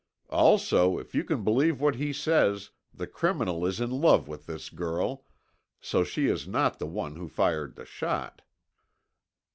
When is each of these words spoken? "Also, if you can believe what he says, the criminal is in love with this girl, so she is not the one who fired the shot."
"Also, 0.31 0.97
if 0.97 1.13
you 1.13 1.23
can 1.23 1.43
believe 1.43 1.79
what 1.79 1.93
he 1.93 2.11
says, 2.11 2.71
the 2.91 3.05
criminal 3.05 3.67
is 3.67 3.79
in 3.79 3.91
love 3.91 4.27
with 4.27 4.47
this 4.47 4.71
girl, 4.71 5.25
so 5.79 6.03
she 6.03 6.25
is 6.25 6.47
not 6.47 6.79
the 6.79 6.87
one 6.87 7.17
who 7.17 7.27
fired 7.27 7.75
the 7.75 7.85
shot." 7.85 8.41